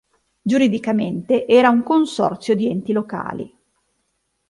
[0.41, 3.55] Giuridicamente era un consorzio di enti locali.